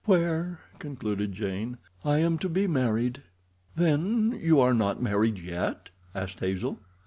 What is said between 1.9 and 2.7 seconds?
"I am to be